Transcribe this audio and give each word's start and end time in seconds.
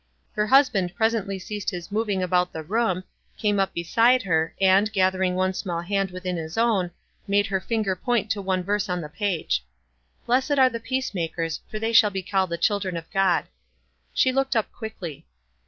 Her 0.31 0.47
husband 0.47 0.95
presently 0.95 1.37
ceased 1.37 1.69
his 1.69 1.91
moving 1.91 2.23
about 2.23 2.51
the 2.53 2.63
room, 2.63 3.03
came 3.37 3.59
up 3.59 3.71
beside 3.71 4.23
her, 4.23 4.55
and, 4.59 4.91
gathering 4.91 5.35
one 5.35 5.53
shall 5.53 5.81
hand 5.81 6.09
within 6.09 6.37
his 6.37 6.57
own, 6.57 6.89
made 7.27 7.45
her 7.45 7.61
fingsr 7.61 8.01
point 8.01 8.31
to 8.31 8.41
one 8.41 8.63
verse 8.63 8.89
on 8.89 9.01
the 9.01 9.09
page," 9.09 9.63
Blessed 10.25 10.57
are 10.57 10.71
the 10.71 10.79
peacemakers: 10.79 11.61
for 11.69 11.77
they 11.77 11.93
shall 11.93 12.09
be 12.09 12.23
called 12.23 12.49
the 12.49 12.57
chil 12.57 12.79
dren 12.79 12.97
of 12.97 13.11
God." 13.11 13.45
She 14.11 14.31
looked 14.31 14.55
up 14.55 14.71
quickly. 14.71 15.27